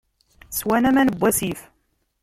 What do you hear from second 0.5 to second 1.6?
Swan aman n wasif.